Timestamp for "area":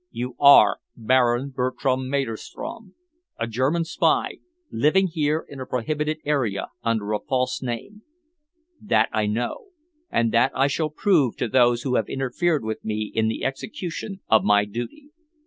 6.25-6.69